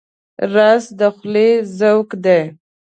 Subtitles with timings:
[0.53, 2.41] رس د خولې ذوق دی